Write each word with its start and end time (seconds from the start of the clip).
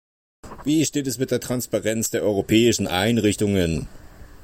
Wie 0.63 0.83
steht 0.83 1.05
es 1.05 1.19
mit 1.19 1.29
der 1.29 1.39
Transparenz 1.39 2.09
der 2.09 2.23
europäischen 2.23 2.87
Einrichtungen? 2.87 3.87